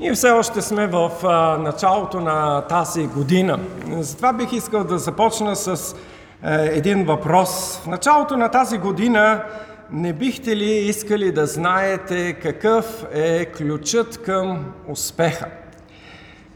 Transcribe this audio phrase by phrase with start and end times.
[0.00, 1.10] Ние все още сме в
[1.60, 3.60] началото на тази година.
[3.98, 5.96] Затова бих искал да започна с
[6.42, 7.80] един въпрос.
[7.84, 9.44] В началото на тази година
[9.90, 15.46] не бихте ли искали да знаете какъв е ключът към успеха?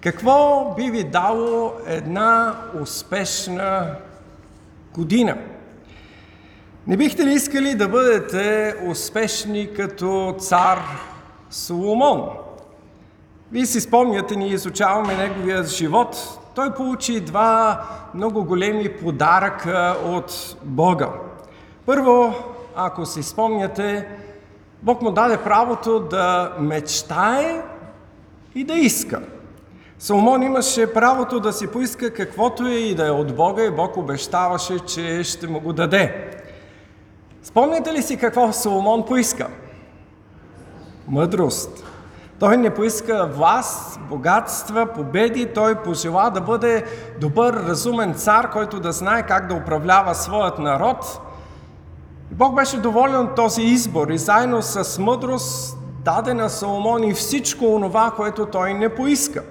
[0.01, 3.87] Какво би ви дало една успешна
[4.95, 5.37] година?
[6.87, 10.79] Не бихте ли искали да бъдете успешни като цар
[11.51, 12.44] Соломон?
[13.55, 16.39] Вие си спомняте, ние изучаваме неговия живот.
[16.55, 21.09] Той получи два много големи подаръка от Бога.
[21.87, 22.35] Първо,
[22.77, 24.09] ако си спомняте,
[24.83, 27.63] Бог му даде правото да мечтае
[28.55, 29.23] и да иска.
[29.99, 33.97] Соломон имаше правото да си поиска каквото е и да е от Бога и Бог
[33.97, 36.31] обещаваше, че ще му го даде.
[37.43, 39.49] Спомняте ли си какво Соломон поиска?
[41.09, 41.94] Мъдрост.
[42.41, 46.85] Той не поиска власт, богатства, победи, той пожела да бъде
[47.21, 51.21] добър, разумен цар, който да знае как да управлява своят народ.
[52.31, 57.75] Бог беше доволен от този избор и заедно с мъдрост даде на Соломон и всичко
[57.75, 59.43] онова, което той не поиска.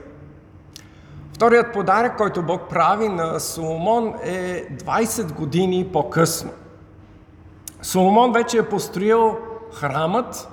[1.33, 6.51] Вторият подарък, който Бог прави на Соломон е 20 години по-късно.
[7.81, 9.37] Соломон вече е построил
[9.73, 10.49] храмът,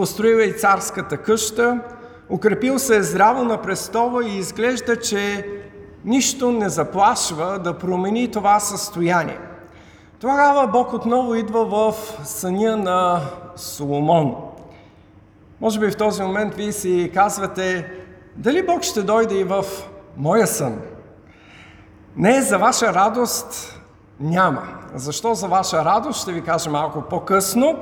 [0.00, 1.80] построил е и царската къща,
[2.30, 5.46] укрепил се е здраво на престола и изглежда, че
[6.04, 9.38] нищо не заплашва да промени това състояние.
[10.20, 13.20] Тогава Бог отново идва в съня на
[13.56, 14.34] Соломон.
[15.60, 17.92] Може би в този момент вие си казвате,
[18.36, 19.64] дали Бог ще дойде и в
[20.16, 20.78] моя сън?
[22.16, 23.80] Не, за ваша радост
[24.20, 24.62] няма.
[24.94, 26.20] Защо за ваша радост?
[26.20, 27.78] Ще ви кажа малко по-късно.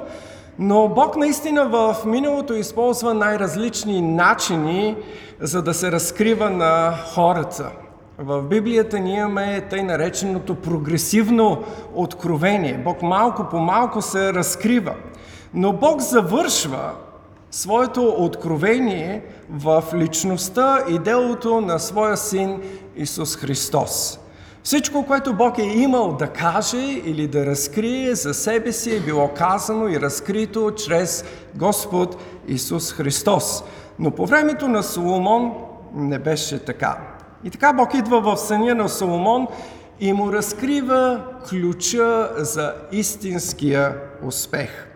[0.58, 4.96] Но Бог наистина в миналото използва най-различни начини,
[5.40, 7.70] за да се разкрива на хората.
[8.18, 11.62] В Библията ние имаме тъй нареченото прогресивно
[11.94, 12.80] откровение.
[12.84, 14.94] Бог малко по малко се разкрива.
[15.54, 16.90] Но Бог завършва
[17.50, 22.60] своето откровение в личността и делото на своя син
[22.96, 24.18] Исус Христос.
[24.68, 29.28] Всичко, което Бог е имал да каже или да разкрие за себе си е било
[29.28, 31.24] казано и разкрито чрез
[31.54, 33.64] Господ Исус Христос.
[33.98, 35.52] Но по времето на Соломон
[35.94, 36.98] не беше така.
[37.44, 39.46] И така Бог идва в съня на Соломон
[40.00, 44.88] и му разкрива ключа за истинския успех.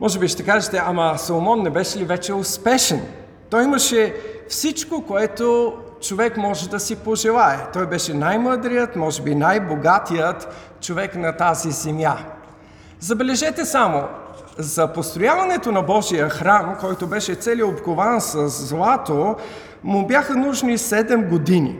[0.00, 3.00] Може би ще кажете, ама Соломон не беше ли вече успешен?
[3.50, 4.14] Той имаше
[4.48, 7.58] всичко, което човек може да си пожелае.
[7.72, 10.48] Той беше най-мъдрият, може би най-богатият
[10.80, 12.16] човек на тази земя.
[13.00, 14.08] Забележете само,
[14.58, 19.36] за построяването на Божия храм, който беше цели обкован с злато,
[19.84, 21.78] му бяха нужни 7 години.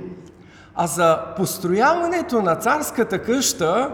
[0.74, 3.90] А за построяването на царската къща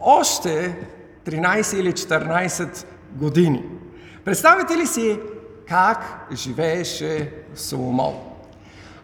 [0.00, 0.78] още
[1.26, 3.64] 13 или 14 години.
[4.24, 5.20] Представете ли си
[5.68, 8.14] как живееше Соломон.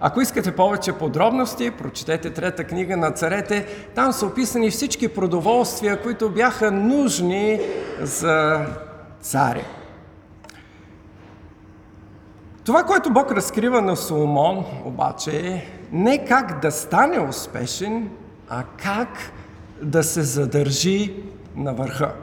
[0.00, 3.66] Ако искате повече подробности, прочетете трета книга на царете.
[3.94, 7.60] Там са описани всички продоволствия, които бяха нужни
[8.00, 8.66] за
[9.20, 9.64] царя.
[12.64, 18.10] Това, което Бог разкрива на Соломон, обаче е не как да стане успешен,
[18.48, 19.08] а как
[19.82, 21.14] да се задържи
[21.56, 22.14] на върха.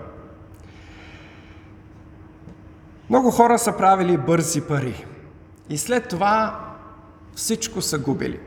[3.09, 5.05] Много хора са правили бързи пари
[5.69, 6.59] и след това
[7.35, 8.39] всичко са губили.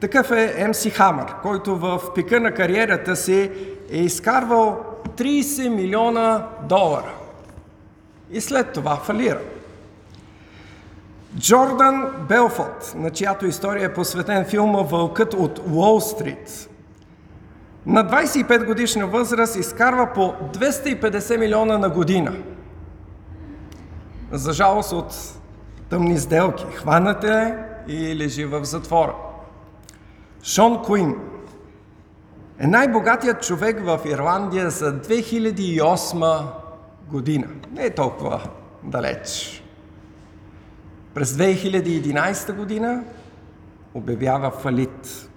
[0.00, 3.50] Такъв е МС Хамър, който в пика на кариерата си
[3.90, 4.84] е изкарвал
[5.16, 7.14] 30 милиона долара.
[8.30, 9.40] И след това фалира.
[11.38, 16.68] Джордан Белфорд, на чиято история е посветен филма Вълкът от Уолл Стрит,
[17.86, 22.32] на 25 годишна възраст изкарва по 250 милиона на година–
[24.32, 25.38] за жалост от
[25.90, 26.64] тъмни сделки.
[26.74, 27.56] Хванате
[27.88, 29.14] и лежи в затвора.
[30.42, 31.16] Шон Куин
[32.58, 36.44] е най-богатият човек в Ирландия за 2008
[37.08, 37.46] година.
[37.72, 38.40] Не е толкова
[38.82, 39.62] далеч.
[41.14, 43.04] През 2011 година
[43.94, 45.28] обявява фалит.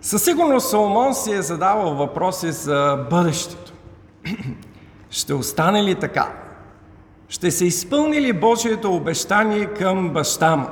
[0.00, 3.72] Със сигурност Соломон си е задавал въпроси за бъдещето.
[5.10, 6.47] Ще остане ли така?
[7.30, 10.68] Ще се изпълни ли Божието обещание към баща му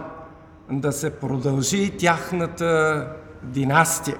[0.70, 3.06] да се продължи тяхната
[3.42, 4.16] династия?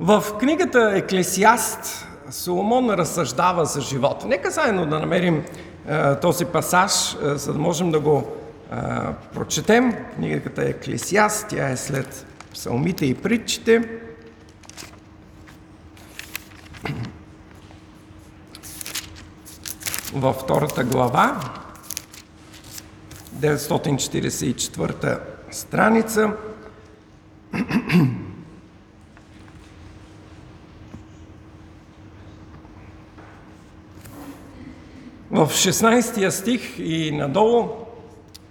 [0.00, 4.26] В книгата Еклесиаст Соломон разсъждава за живота.
[4.26, 5.44] Нека заедно да намерим
[6.20, 8.26] този пасаж, за да можем да го
[9.34, 9.92] прочетем.
[10.14, 13.88] Книгата е Еклесиаст, тя е след псалмите и притчите.
[20.14, 21.40] Във втората глава,
[23.34, 25.18] 944
[25.50, 26.32] страница.
[35.30, 37.68] В 16 стих и надолу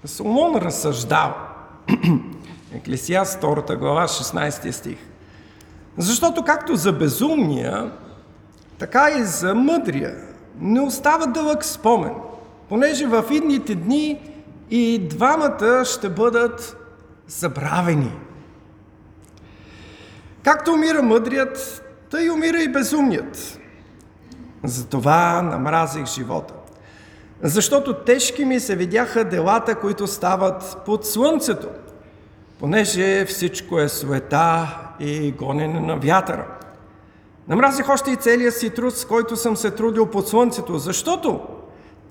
[0.05, 1.35] Соломон разсъждава.
[2.73, 4.97] Еклесиаст 2 глава, 16 стих.
[5.97, 7.91] Защото както за безумния,
[8.77, 12.13] така и за мъдрия не остава дълъг спомен,
[12.69, 14.19] понеже в идните дни
[14.69, 16.77] и двамата ще бъдат
[17.27, 18.11] забравени.
[20.43, 23.59] Както умира мъдрият, тъй умира и безумният.
[24.63, 26.53] Затова намразих живота.
[27.41, 31.67] Защото тежки ми се видяха делата, които стават под слънцето,
[32.59, 36.45] понеже всичко е суета и гонене на вятъра.
[37.51, 41.41] Намразих още и целия си труд, с който съм се трудил под слънцето, защото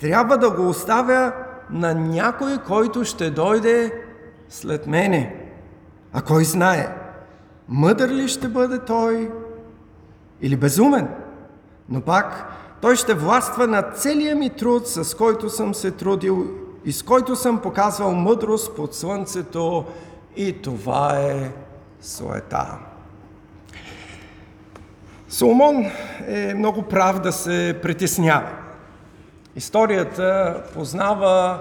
[0.00, 1.32] трябва да го оставя
[1.70, 4.02] на някой, който ще дойде
[4.48, 5.50] след мене.
[6.12, 6.96] А кой знае,
[7.68, 9.30] мъдър ли ще бъде той
[10.40, 11.08] или безумен?
[11.88, 16.46] Но пак той ще властва на целия ми труд, с който съм се трудил
[16.84, 19.84] и с който съм показвал мъдрост под слънцето
[20.36, 21.52] и това е
[22.00, 22.89] суета.
[25.30, 25.86] Соломон
[26.28, 28.48] е много прав да се притеснява.
[29.56, 31.58] Историята познава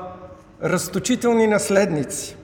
[0.63, 2.37] разточителни наследници.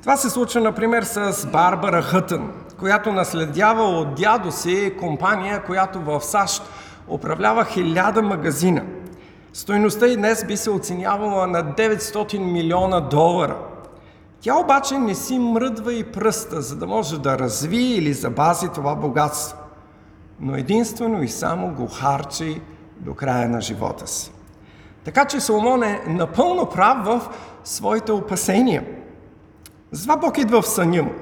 [0.00, 6.20] Това се случва, например, с Барбара Хътън, която наследява от дядо си компания, която в
[6.20, 6.62] САЩ
[7.08, 8.82] управлява хиляда магазина.
[9.52, 13.56] Стойността и днес би се оценявала на 900 милиона долара.
[14.40, 18.94] Тя обаче не си мръдва и пръста, за да може да развие или забази това
[18.94, 19.59] богатство.
[20.40, 22.60] Но единствено и само го харчи
[22.96, 24.32] до края на живота си.
[25.04, 27.28] Така че Соломон е напълно прав в
[27.64, 28.84] своите опасения.
[29.90, 31.12] Затова Бог идва в съня му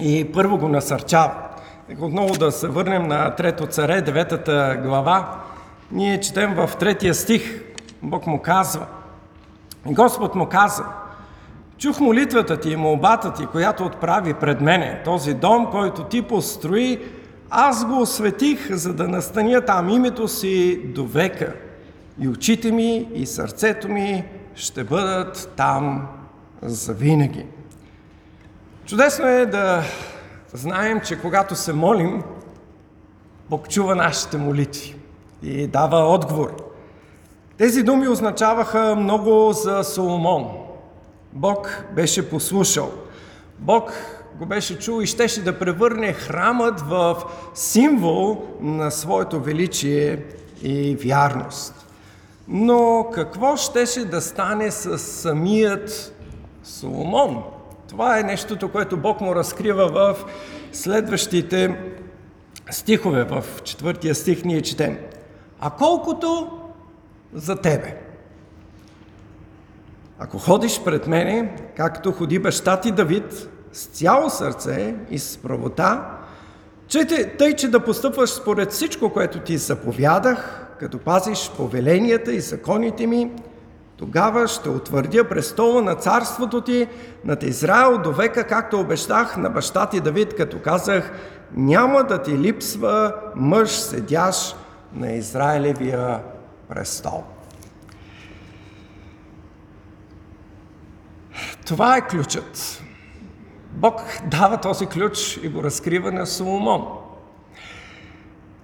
[0.00, 1.34] и първо го насърчава.
[2.00, 5.40] Отново да се върнем на Трето царе, деветата глава.
[5.92, 7.62] Ние четем в третия стих.
[8.02, 8.86] Бог му казва.
[9.86, 10.84] Господ му каза,
[11.78, 15.02] чух молитвата ти и молбата ти, която отправи пред мене.
[15.04, 17.00] Този дом, който ти построи,
[17.50, 21.54] аз го осветих, за да настаня там името си до века.
[22.20, 24.24] И очите ми и сърцето ми
[24.54, 26.08] ще бъдат там
[26.62, 27.46] за винаги.
[28.86, 29.82] Чудесно е да
[30.52, 32.22] знаем, че когато се молим,
[33.50, 34.96] Бог чува нашите молитви
[35.42, 36.56] и дава отговор.
[37.58, 40.50] Тези думи означаваха много за Соломон.
[41.32, 42.92] Бог беше послушал.
[43.58, 43.92] Бог
[44.38, 47.22] го беше чул и щеше да превърне храмът в
[47.54, 50.22] символ на своето величие
[50.62, 51.86] и вярност.
[52.48, 56.14] Но какво щеше да стане с самият
[56.62, 57.42] Соломон?
[57.88, 60.16] Това е нещото, което Бог му разкрива в
[60.72, 61.92] следващите
[62.70, 63.24] стихове.
[63.24, 64.98] В четвъртия стих ние четем.
[65.60, 66.50] А колкото
[67.32, 67.96] за тебе.
[70.18, 76.10] Ако ходиш пред мене, както ходи баща ти Давид, с цяло сърце и с правота,
[76.88, 77.06] че
[77.38, 83.30] тъй, че да постъпваш според всичко, което ти заповядах, като пазиш повеленията и законите ми,
[83.96, 86.86] тогава ще утвърдя престола на царството ти
[87.24, 91.12] над Израел до века, както обещах на баща ти Давид, като казах,
[91.54, 94.56] няма да ти липсва мъж седящ
[94.94, 96.20] на Израилевия
[96.68, 97.24] престол.
[101.66, 102.82] Това е ключът.
[103.78, 106.88] Бог дава този ключ и го разкрива на Соломон.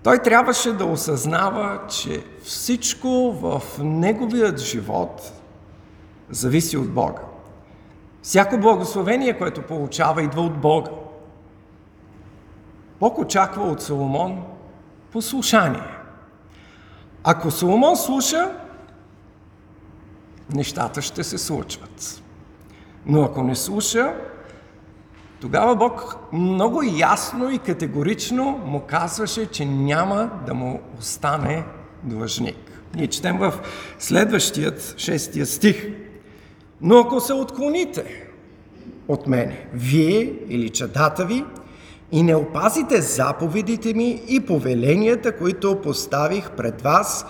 [0.02, 5.32] Той трябваше да осъзнава, че всичко в неговият живот
[6.30, 7.22] зависи от Бога.
[8.22, 10.90] Всяко благословение, което получава, идва от Бога.
[13.00, 14.44] Бог очаква от Соломон
[15.12, 15.88] послушание.
[17.24, 18.50] Ако Соломон слуша,
[20.54, 22.22] нещата ще се случват.
[23.06, 24.14] Но ако не слуша,
[25.44, 31.64] тогава Бог много ясно и категорично му казваше, че няма да му остане
[32.02, 32.56] длъжник.
[32.94, 33.52] Ние четем в
[33.98, 35.88] следващият шестия стих.
[36.80, 38.26] Но ако се отклоните
[39.08, 41.44] от мене, вие или чадата ви,
[42.12, 47.26] и не опазите заповедите ми и повеленията, които поставих пред вас,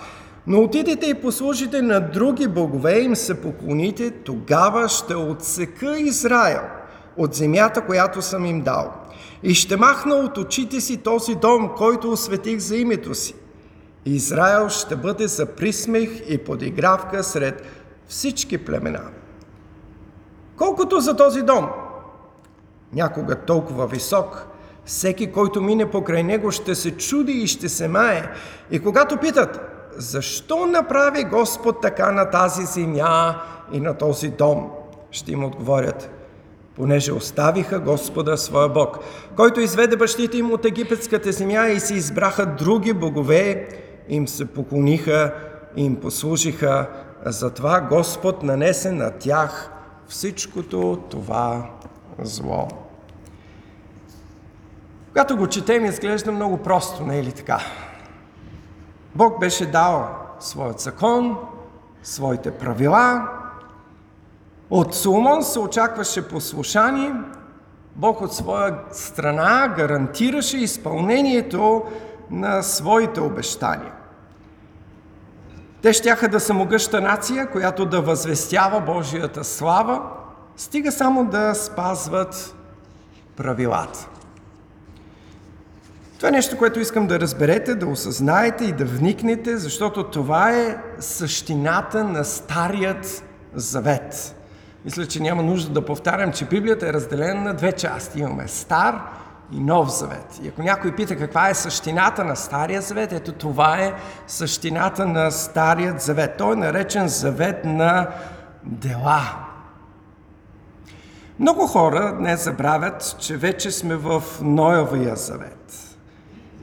[0.47, 6.61] Но отидете и послужите на други богове, им се поклоните, тогава ще отсека Израел
[7.17, 8.93] от земята, която съм им дал.
[9.43, 13.35] И ще махна от очите си този дом, който осветих за името си.
[14.05, 17.63] Израел ще бъде за присмех и подигравка сред
[18.07, 19.01] всички племена.
[20.57, 21.67] Колкото за този дом,
[22.93, 24.47] някога толкова висок,
[24.85, 28.31] всеки, който мине покрай него, ще се чуди и ще се мае.
[28.71, 29.59] И когато питат,
[29.97, 33.41] защо направи Господ така на тази земя
[33.71, 34.71] и на този дом,
[35.11, 36.09] ще им отговорят,
[36.75, 38.99] понеже оставиха Господа своя Бог,
[39.35, 43.67] който изведе бащите им от египетската земя и си избраха други богове,
[44.09, 45.33] им се поклониха
[45.75, 46.89] и им послужиха,
[47.25, 49.71] затова Господ нанесе на тях
[50.07, 51.69] всичкото това
[52.21, 52.67] зло.
[55.07, 57.59] Когато го четем, изглежда много просто, не е ли така?
[59.15, 61.37] Бог беше дал своят закон,
[62.03, 63.27] своите правила.
[64.69, 67.13] От Соломон се очакваше послушание.
[67.95, 71.83] Бог от своя страна гарантираше изпълнението
[72.31, 73.93] на своите обещания.
[75.81, 80.01] Те щяха да са могъща нация, която да възвестява Божията слава,
[80.57, 82.55] стига само да спазват
[83.35, 84.07] правилата.
[86.17, 90.77] Това е нещо, което искам да разберете, да осъзнаете и да вникнете, защото това е
[90.99, 94.35] същината на Старият Завет.
[94.85, 98.19] Мисля, че няма нужда да повтарям, че Библията е разделена на две части.
[98.19, 99.01] Имаме Стар
[99.51, 100.39] и Нов Завет.
[100.43, 103.93] И ако някой пита каква е същината на Стария Завет, ето това е
[104.27, 106.37] същината на Старият Завет.
[106.37, 108.07] Той е наречен Завет на
[108.63, 109.21] дела.
[111.39, 115.97] Много хора днес забравят, че вече сме в Ноевия Завет.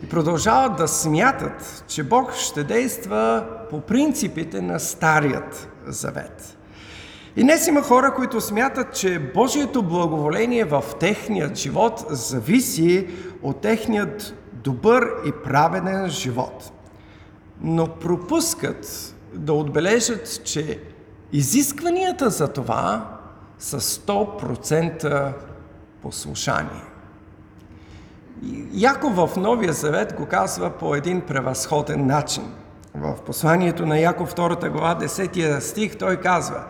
[0.03, 6.57] И продължават да смятат, че Бог ще действа по принципите на Старият Завет.
[7.37, 13.09] И днес има хора, които смятат, че Божието благоволение в техният живот зависи
[13.43, 16.73] от техният добър и праведен живот.
[17.61, 20.79] Но пропускат да отбележат, че
[21.33, 23.19] изискванията за това
[23.59, 25.33] са 100%
[26.03, 26.83] послушание.
[28.73, 32.45] Яков в Новия Завет го казва по един превъзходен начин.
[32.95, 36.65] В посланието на Яков 2 глава 10 стих той казва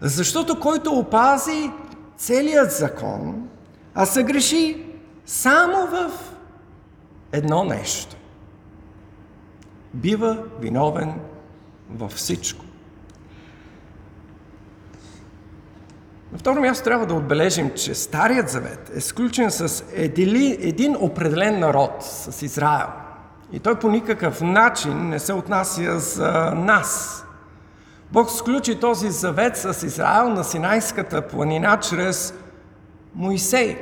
[0.00, 1.70] Защото който опази
[2.16, 3.48] целият закон,
[3.94, 4.86] а се греши
[5.26, 6.10] само в
[7.32, 8.16] едно нещо.
[9.94, 11.14] Бива виновен
[11.90, 12.64] във всичко.
[16.32, 21.92] На второ място трябва да отбележим, че Старият завет е сключен с един определен народ,
[22.00, 22.88] с Израел.
[23.52, 27.25] И той по никакъв начин не се отнася за нас.
[28.12, 32.34] Бог сключи този завет с Израел на Синайската планина чрез
[33.14, 33.76] Моисей.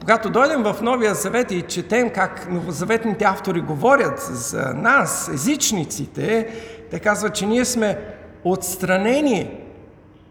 [0.00, 6.48] Когато дойдем в Новия завет и четем как новозаветните автори говорят за нас, езичниците,
[6.90, 7.98] те казват, че ние сме
[8.44, 9.60] отстранени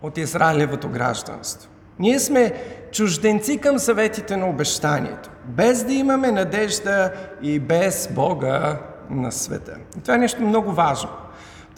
[0.01, 1.69] от Израилевото гражданство.
[1.99, 2.53] Ние сме
[2.91, 7.11] чужденци към съветите на обещанието, без да имаме надежда
[7.41, 9.75] и без Бога на света.
[9.97, 11.09] И това е нещо много важно.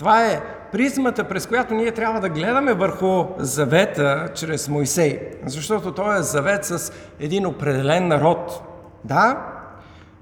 [0.04, 0.42] Това е
[0.72, 6.66] призмата, през която ние трябва да гледаме върху завета чрез Моисей, защото той е завет
[6.66, 8.64] с един определен народ.
[9.04, 9.48] Да,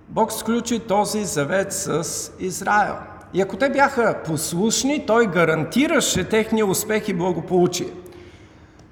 [0.09, 2.95] Бог сключи този завет с Израел.
[3.33, 7.89] И ако те бяха послушни, той гарантираше техния успех и благополучие.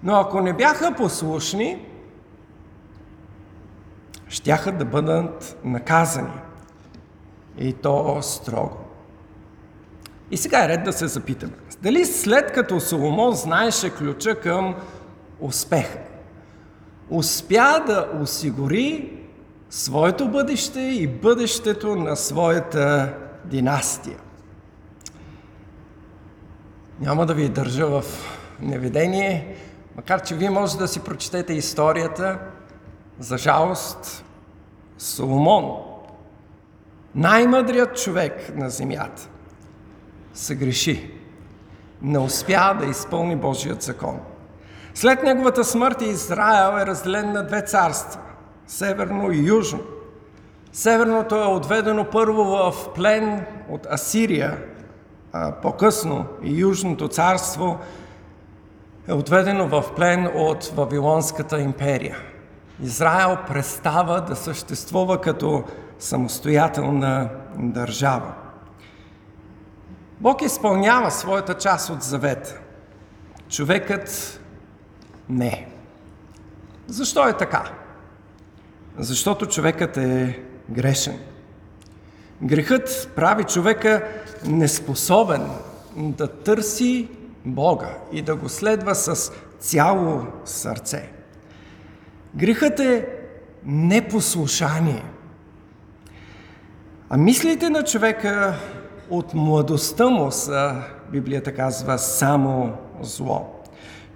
[0.03, 1.85] Но ако не бяха послушни,
[4.27, 6.39] щяха да бъдат наказани.
[7.57, 8.78] И то строго.
[10.31, 11.53] И сега е ред да се запитаме.
[11.81, 14.75] Дали след като Соломон знаеше ключа към
[15.39, 15.99] успеха,
[17.09, 19.19] успя да осигури
[19.69, 23.13] своето бъдеще и бъдещето на своята
[23.45, 24.17] династия.
[26.99, 28.03] Няма да ви държа в
[28.61, 29.55] неведение,
[29.95, 32.39] макар че вие може да си прочетете историята.
[33.19, 34.25] За жалост,
[34.97, 35.71] Соломон,
[37.15, 39.29] най-мъдрият човек на земята,
[40.33, 41.11] се греши.
[42.01, 44.19] Не успя да изпълни Божият закон.
[44.93, 48.21] След неговата смърт Израел е разделен на две царства–
[48.67, 49.79] северно и южно.
[50.73, 54.57] Северното е отведено първо в плен от Асирия,
[55.61, 57.79] по-късно и Южното царство
[59.07, 62.17] е отведено в плен от Вавилонската империя.
[62.83, 65.63] Израел престава да съществува като
[65.99, 68.33] самостоятелна държава.
[70.19, 72.59] Бог изпълнява своята част от завета.
[73.49, 74.39] Човекът
[75.29, 75.67] не.
[76.87, 77.71] Защо е така?
[78.97, 81.19] Защото човекът е грешен.
[82.41, 84.07] Грехът прави човека
[84.45, 85.49] неспособен
[85.95, 87.09] да търси
[87.45, 91.09] Бога и да го следва с цяло сърце.
[92.35, 93.07] Грехът е
[93.63, 95.03] непослушание.
[97.09, 98.55] А мислите на човека
[99.09, 100.75] от младостта му са,
[101.11, 103.45] Библията казва, само зло.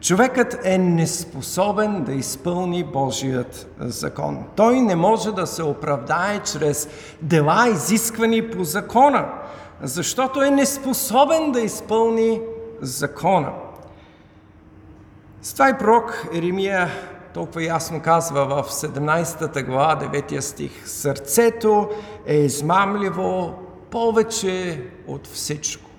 [0.01, 4.43] Човекът е неспособен да изпълни Божият закон.
[4.55, 6.89] Той не може да се оправдае чрез
[7.21, 9.25] дела, изисквани по закона,
[9.81, 12.41] защото е неспособен да изпълни
[12.81, 13.51] закона.
[15.41, 16.87] С това пророк Еремия
[17.33, 20.87] толкова ясно казва в 17 глава, 9 стих.
[20.89, 21.89] Сърцето
[22.25, 23.53] е измамливо
[23.93, 25.89] повече от всичко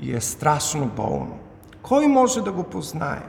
[0.00, 1.38] и е страшно болно.
[1.82, 3.22] Кой може да го познае?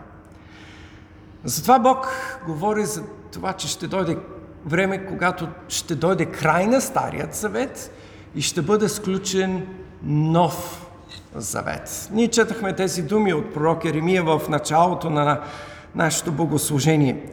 [1.43, 2.07] Затова Бог
[2.45, 4.17] говори за това, че ще дойде
[4.65, 7.91] време, когато ще дойде край на Старият завет
[8.35, 9.67] и ще бъде сключен
[10.03, 10.87] нов
[11.35, 12.09] завет.
[12.11, 15.41] Ние четахме тези думи от пророк Еремия в началото на
[15.95, 17.25] нашето богослужение.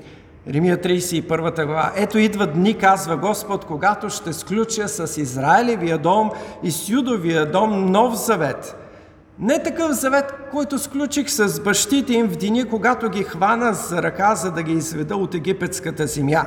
[0.47, 1.93] Еремия 31 глава.
[1.97, 6.31] Ето идва дни, казва Господ, когато ще сключа с Израилевия дом
[6.63, 8.77] и с Юдовия дом нов завет–
[9.39, 14.35] не такъв завет, който сключих с бащите им в деня, когато ги хвана за ръка,
[14.35, 16.45] за да ги изведа от египетската земя.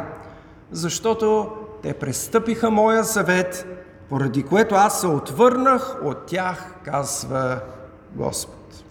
[0.72, 1.52] Защото
[1.84, 3.66] те престъпиха моя завет,
[4.10, 7.60] поради което аз се отвърнах от тях, казва
[8.16, 8.84] Господ.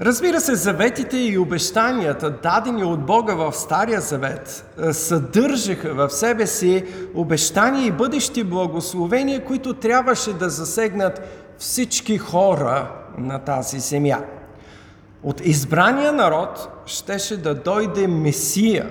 [0.00, 6.46] Разбира се, заветите и обещанията, дадени от Бога в Стария завет, е, съдържаха в себе
[6.46, 6.84] си
[7.14, 11.20] обещания и бъдещи благословения, които трябваше да засегнат
[11.58, 14.18] всички хора на тази земя.
[15.22, 18.90] От избрания народ щеше да дойде Месия,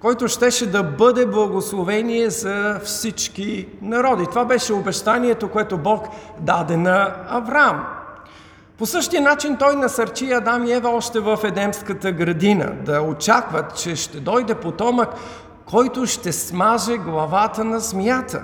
[0.00, 4.26] който щеше да бъде благословение за всички народи.
[4.26, 6.08] Това беше обещанието, което Бог
[6.40, 8.01] даде на Авраам.
[8.82, 13.96] По същия начин той насърчи Адам и Ева още в Едемската градина да очакват, че
[13.96, 15.08] ще дойде потомък,
[15.66, 18.42] който ще смаже главата на змията.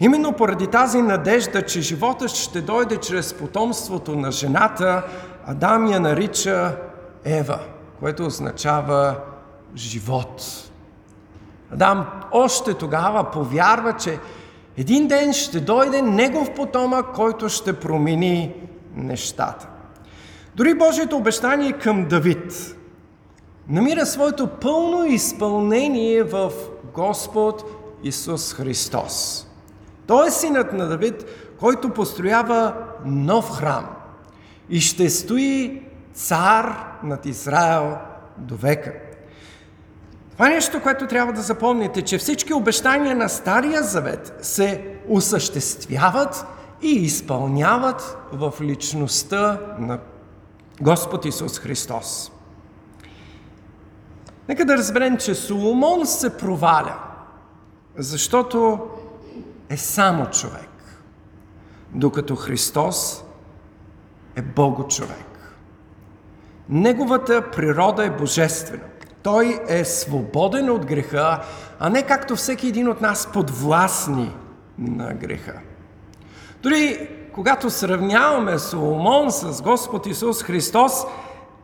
[0.00, 5.02] Именно поради тази надежда, че животът ще дойде чрез потомството на жената,
[5.46, 6.76] Адам я нарича
[7.24, 7.58] Ева,
[8.00, 9.14] което означава
[9.76, 10.42] живот.
[11.72, 14.18] Адам още тогава повярва, че
[14.76, 18.54] един ден ще дойде негов потомък, който ще промени
[18.96, 19.68] нещата.
[20.56, 22.76] Дори Божието обещание към Давид
[23.68, 26.52] намира своето пълно изпълнение в
[26.94, 27.64] Господ
[28.02, 29.46] Исус Христос.
[30.06, 31.24] Той е синът на Давид,
[31.60, 33.86] който построява нов храм
[34.70, 35.82] и ще стои
[36.14, 37.96] цар над Израел
[38.38, 38.92] до века.
[40.32, 46.46] Това е нещо, което трябва да запомните, че всички обещания на Стария Завет се осъществяват
[46.82, 49.98] и изпълняват в личността на
[50.80, 52.32] Господ Исус Христос.
[54.48, 56.98] Нека да разберем, че Соломон се проваля,
[57.96, 58.80] защото
[59.68, 60.68] е само човек,
[61.92, 63.24] докато Христос
[64.36, 65.56] е Бого човек.
[66.68, 68.82] Неговата природа е божествена.
[69.22, 71.44] Той е свободен от греха,
[71.78, 74.36] а не както всеки един от нас подвластни
[74.78, 75.60] на греха.
[76.62, 80.92] Дори когато сравняваме Соломон с Господ Исус Христос,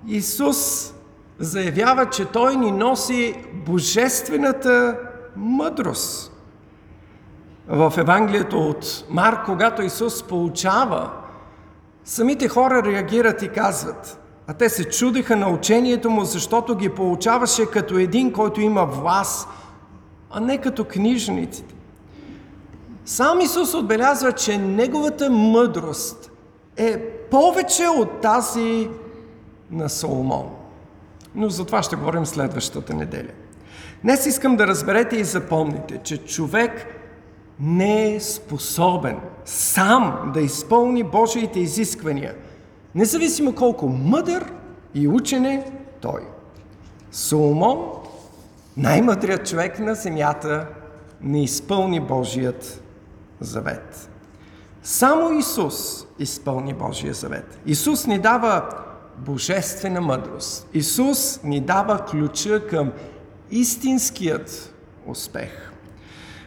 [0.06, 0.92] Исус
[1.38, 3.34] заявява, че Той ни носи
[3.66, 4.98] божествената
[5.36, 6.32] мъдрост.
[7.68, 11.10] В Евангелието от Марк, когато Исус получава,
[12.04, 17.66] самите хора реагират и казват, а те се чудиха на учението му, защото ги получаваше
[17.66, 19.48] като един, който има власт,
[20.30, 21.74] а не като книжниците.
[23.04, 26.30] Сам Исус отбелязва, че неговата мъдрост
[26.76, 28.88] е повече от тази
[29.70, 30.50] на Соломон.
[31.34, 33.30] Но за това ще говорим следващата неделя.
[34.02, 36.86] Днес искам да разберете и запомните, че човек
[37.60, 42.34] не е способен сам да изпълни Божиите изисквания,
[42.94, 44.52] независимо колко мъдър
[44.94, 46.20] и учен е той.
[47.12, 47.78] Соломон,
[48.76, 50.66] най-мъдрият човек на земята,
[51.20, 52.82] не изпълни Божият
[53.44, 54.08] завет.
[54.82, 57.58] Само Исус изпълни Божия завет.
[57.66, 58.68] Исус ни дава
[59.18, 60.68] божествена мъдрост.
[60.74, 62.92] Исус ни дава ключа към
[63.50, 64.74] истинският
[65.06, 65.72] успех.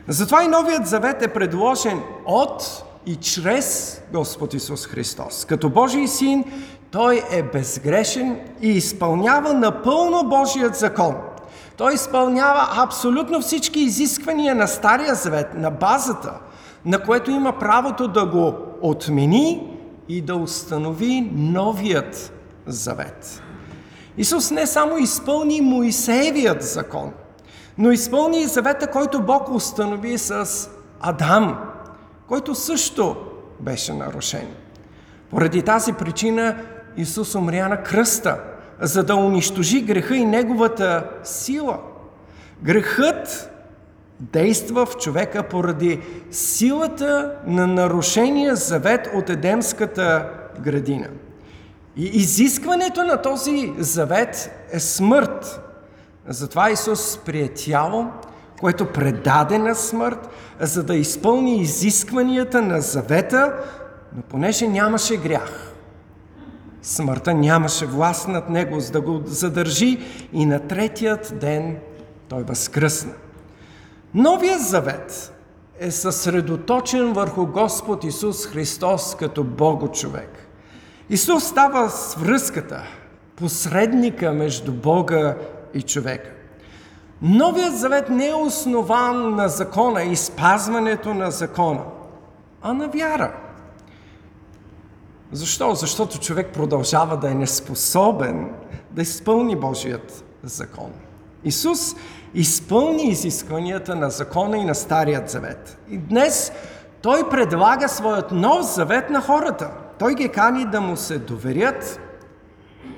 [0.07, 5.45] Затова и новият завет е предложен от и чрез Господ Исус Христос.
[5.45, 6.43] Като Божий син,
[6.91, 11.15] той е безгрешен и изпълнява напълно Божият закон.
[11.77, 16.33] Той изпълнява абсолютно всички изисквания на Стария Завет, на базата,
[16.85, 19.77] на което има правото да го отмени
[20.09, 22.33] и да установи новият
[22.65, 23.43] завет.
[24.17, 27.11] Исус не само изпълни Моисеевият закон,
[27.77, 30.69] но изпълни и завета, който Бог установи с
[30.99, 31.59] Адам,
[32.27, 33.15] който също
[33.59, 34.47] беше нарушен.
[35.29, 36.55] Поради тази причина
[36.97, 38.39] Исус умря на кръста,
[38.81, 41.79] за да унищожи греха и неговата сила.
[42.63, 43.51] Грехът
[44.19, 45.99] действа в човека поради
[46.31, 51.07] силата на нарушения завет от Едемската градина.
[51.97, 55.61] И изискването на този завет е смърт.
[56.27, 58.05] Затова Исус прие тяло,
[58.59, 63.53] което предаде на смърт, за да изпълни изискванията на завета,
[64.15, 65.73] но понеже нямаше грях,
[66.81, 69.99] смъртта нямаше власт над него, за да го задържи
[70.33, 71.77] и на третият ден
[72.29, 73.13] той възкръсна.
[74.15, 75.33] Новият завет
[75.79, 80.47] е съсредоточен върху Господ Исус Христос като Бого човек.
[81.09, 82.83] Изус става свръзката,
[83.35, 85.37] посредника между Бога
[85.73, 86.31] и човека.
[87.21, 91.83] Новият завет не е основан на закона и спазването на закона,
[92.61, 93.33] а на вяра.
[95.31, 95.75] Защо?
[95.75, 98.49] Защото човек продължава да е неспособен
[98.91, 100.91] да изпълни Божият закон.
[101.43, 101.95] Исус
[102.35, 105.77] изпълни изискванията на закона и на Старият завет.
[105.89, 106.51] И днес
[107.01, 109.71] той предлага своят нов завет на хората.
[109.99, 111.99] Той ги кани да му се доверят,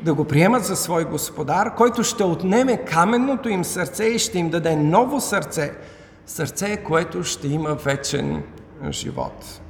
[0.03, 4.49] да го приемат за свой господар, който ще отнеме каменното им сърце и ще им
[4.49, 5.73] даде ново сърце,
[6.25, 8.43] сърце, което ще има вечен
[8.89, 9.61] живот.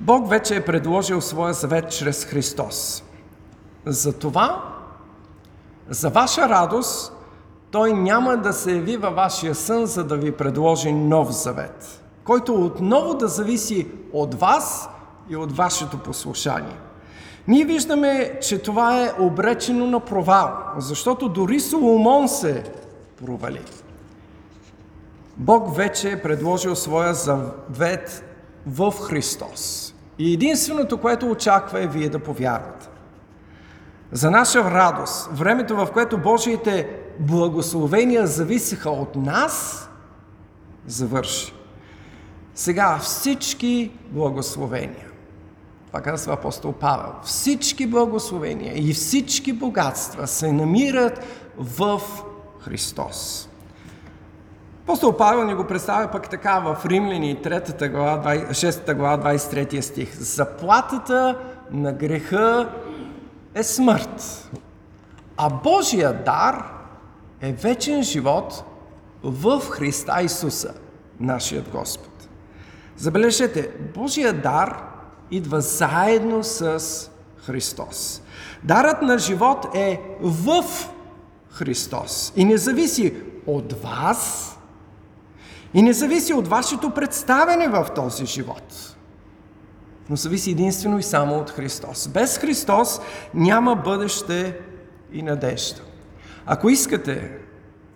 [0.00, 3.04] Бог вече е предложил своя завет чрез Христос.
[3.86, 4.75] Затова,
[5.90, 7.12] за ваша радост,
[7.70, 12.54] Той няма да се яви във вашия сън, за да ви предложи нов завет, който
[12.54, 14.88] отново да зависи от вас
[15.30, 16.78] и от вашето послушание.
[17.48, 22.64] Ние виждаме, че това е обречено на провал, защото дори Соломон се
[23.24, 23.60] провали.
[25.36, 28.24] Бог вече е предложил своя завет
[28.66, 29.94] в Христос.
[30.18, 32.88] И единственото, което очаква е вие да повярвате.
[34.12, 36.88] За наша радост, времето в което Божиите
[37.20, 39.88] благословения зависеха от нас,
[40.86, 41.52] завърши.
[42.54, 45.06] Сега всички благословения
[45.96, 47.12] това казва апостол Павел.
[47.24, 51.24] Всички благословения и всички богатства се намират
[51.58, 52.00] в
[52.60, 53.48] Христос.
[54.84, 60.14] Апостол Павел ни го представя пък така в Римляни 3 глава, 6 глава, 23 стих.
[60.14, 61.38] Заплатата
[61.70, 62.68] на греха
[63.56, 64.50] е смърт,
[65.36, 66.72] а Божия дар
[67.40, 68.64] е вечен живот
[69.22, 70.74] в Христа Исуса,
[71.20, 72.28] нашият Господ.
[72.96, 74.82] Забележете, Божия дар
[75.30, 76.80] идва заедно с
[77.36, 78.22] Христос.
[78.64, 80.64] Дарът на живот е в
[81.50, 83.14] Христос и не зависи
[83.46, 84.52] от вас
[85.74, 88.95] и не зависи от вашето представене в този живот.
[90.10, 92.08] Но зависи единствено и само от Христос.
[92.08, 93.00] Без Христос
[93.34, 94.60] няма бъдеще
[95.12, 95.82] и надежда.
[96.46, 97.38] Ако искате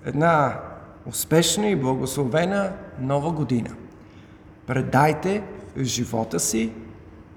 [0.05, 0.61] една
[1.07, 3.71] успешна и благословена нова година,
[4.67, 5.43] предайте
[5.79, 6.73] живота си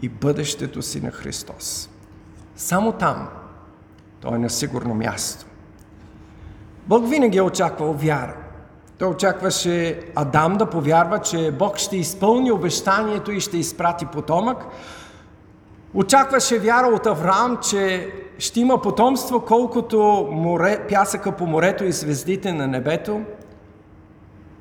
[0.02, 1.90] и бъдещето си на Христос.
[2.56, 3.30] Само там
[4.22, 5.46] той е на сигурно място.
[6.88, 8.43] Бог винаги е очаквал вяра.
[9.00, 14.58] Той очакваше Адам да повярва, че Бог ще изпълни обещанието и ще изпрати потомък.
[15.94, 22.54] Очакваше вяра от Авраам, че ще има потомство, колкото море, пясъка по морето и звездите
[22.54, 23.22] на небето.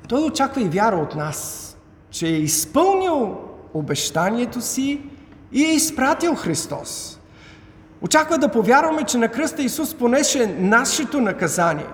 [0.09, 1.69] Той очаква и вяра от нас,
[2.09, 3.37] че е изпълнил
[3.73, 5.01] обещанието си
[5.51, 7.19] и е изпратил Христос.
[8.01, 11.87] Очаква да повярваме, че на кръста Исус понеше нашето наказание.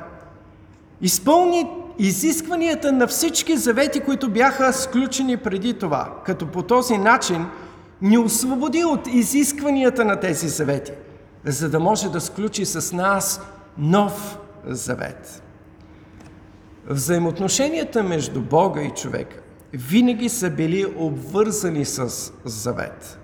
[1.02, 1.68] Изпълни
[2.00, 7.46] изискванията на всички завети, които бяха сключени преди това, като по този начин
[8.02, 10.92] ни освободи от изискванията на тези завети,
[11.46, 13.42] за да може да сключи с нас
[13.78, 15.44] нов завет.
[16.90, 19.38] Взаимоотношенията между Бога и човека
[19.74, 23.20] винаги са били обвързани с завет.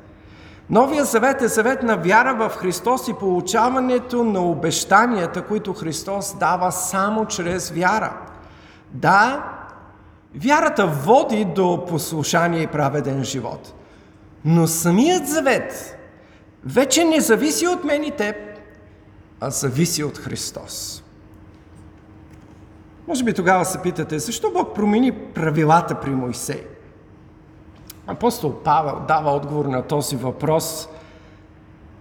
[0.69, 6.71] Новия завет е завет на вяра в Христос и получаването на обещанията, които Христос дава
[6.71, 8.13] само чрез вяра.
[8.91, 9.51] Да,
[10.35, 13.73] Вярата води до послушание и праведен живот.
[14.45, 15.97] Но самият завет
[16.65, 18.35] вече не зависи от мен и теб,
[19.39, 21.03] а зависи от Христос.
[23.07, 26.63] Може би тогава се питате, защо Бог промени правилата при Моисей?
[28.07, 30.89] Апостол Павел дава отговор на този въпрос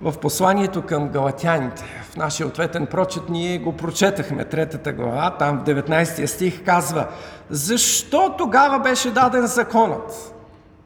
[0.00, 2.03] в посланието към галатяните.
[2.14, 7.08] В нашия ответен прочет ние го прочетахме, третата глава, там в 19 стих казва
[7.50, 10.34] Защо тогава беше даден законът?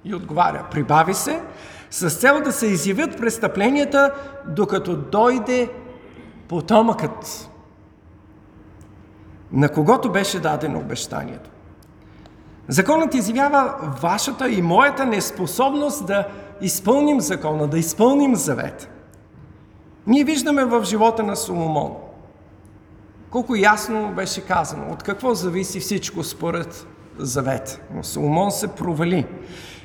[0.05, 1.43] И отговаря, прибави се,
[1.91, 4.11] с цел да се изявят престъпленията,
[4.47, 5.71] докато дойде
[6.49, 7.51] потомъкът,
[9.53, 11.51] на когото беше дадено обещанието.
[12.69, 16.27] Законът изявява вашата и моята неспособност да
[16.61, 18.91] изпълним закона, да изпълним завет.
[20.09, 21.97] Ние виждаме в живота на Соломон
[23.31, 26.87] колко ясно беше казано от какво зависи всичко според
[27.19, 27.81] завет.
[27.95, 29.27] Но Соломон се провали.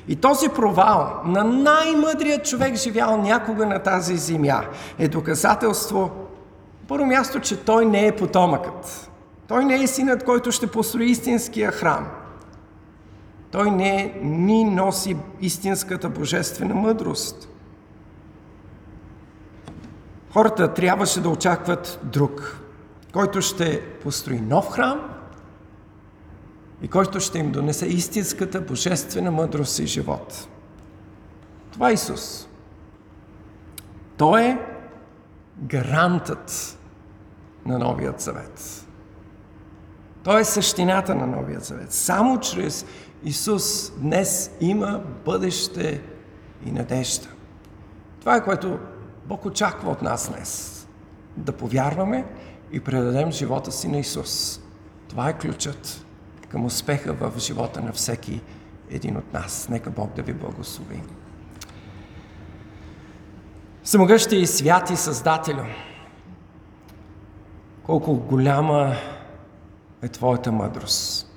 [0.08, 4.64] И този провал на най-мъдрият човек, живял някога на тази земя,
[4.98, 6.10] е доказателство,
[6.88, 9.10] първо място, че той не е потомъкът.
[9.48, 12.06] Той не е синът, който ще построи истинския храм.
[13.50, 17.48] Той не ни носи истинската божествена мъдрост.
[20.34, 22.60] Хората трябваше да очакват друг,
[23.12, 25.10] който ще построи нов храм
[26.82, 30.48] и който ще им донесе истинската божествена мъдрост и живот.
[31.72, 32.48] Това е Исус.
[34.16, 34.58] Той е
[35.58, 36.78] гарантът
[37.66, 38.86] на Новият Завет.
[40.22, 41.92] Той е същината на Новият Завет.
[41.92, 42.86] Само чрез
[43.24, 46.02] Исус днес има бъдеще
[46.66, 47.28] и надежда.
[48.20, 48.78] Това е което
[49.26, 50.86] Бог очаква от нас днес.
[51.36, 52.24] Да повярваме
[52.72, 54.60] и предадем живота си на Исус.
[55.08, 56.06] Това е ключът
[56.48, 58.40] към успеха в живота на всеки
[58.90, 59.68] един от нас.
[59.68, 61.02] Нека Бог да ви благослови.
[63.84, 65.64] Самогъщи и святи Създателю,
[67.82, 68.96] колко голяма
[70.02, 71.33] е Твоята мъдрост.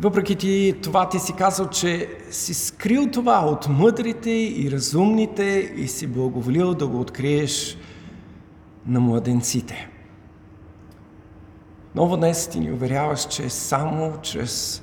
[0.00, 5.88] Въпреки ти това ти си казал, че си скрил това от мъдрите и разумните и
[5.88, 7.78] си благоволил да го откриеш
[8.86, 9.88] на младенците.
[11.94, 14.82] Ново днес ти ни уверяваш, че само чрез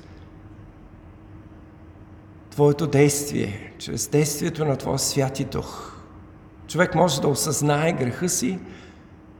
[2.50, 5.96] Твоето действие, чрез действието на Твоя Святи Дух,
[6.66, 8.58] човек може да осъзнае греха си,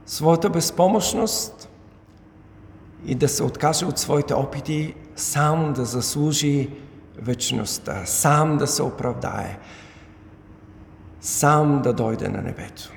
[0.05, 1.69] своята безпомощност
[3.05, 6.69] и да се откаже от своите опити сам да заслужи
[7.21, 9.59] вечността, сам да се оправдае,
[11.21, 12.91] сам да дойде на небето.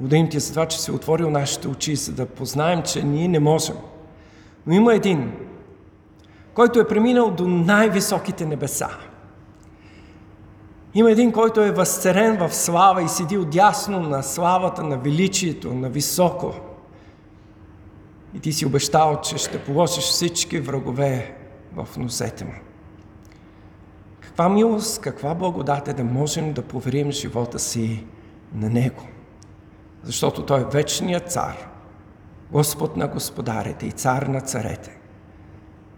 [0.00, 3.38] Благодарим ти за това, че си отворил нашите очи, за да познаем, че ние не
[3.38, 3.76] можем.
[4.66, 5.32] Но има един,
[6.54, 8.88] който е преминал до най-високите небеса.
[10.94, 15.88] Има един, който е възцарен в слава и седи отясно на славата, на величието, на
[15.88, 16.54] високо.
[18.34, 21.36] И ти си обещал, че ще положиш всички врагове
[21.74, 22.54] в носете му.
[24.20, 28.04] Каква милост, каква благодат е да можем да поверим живота си
[28.54, 29.02] на Него.
[30.02, 31.68] Защото Той е вечният цар,
[32.52, 34.98] Господ на господарите и цар на царете.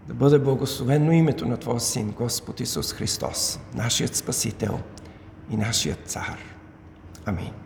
[0.07, 4.79] Да бъде благословено името на Твоя Син, Господ Исус Христос, нашият Спасител
[5.49, 6.37] и нашият цар.
[7.25, 7.64] Амин.